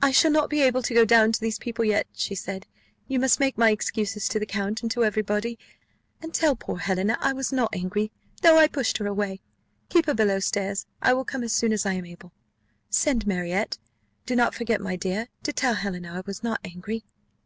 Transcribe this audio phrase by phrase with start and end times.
[0.00, 2.78] "I shall not be able to go down to these people yet," said she;
[3.12, 5.58] "you must make my excuses to the count and to every body;
[6.22, 8.10] and tell poor Helena I was not angry,
[8.40, 9.42] though I pushed her away.
[9.90, 12.32] Keep her below stairs: I will come as soon as I am able.
[12.88, 13.78] Send Marriott.
[14.24, 17.04] Do not forget, my dear, to tell Helena I was not angry."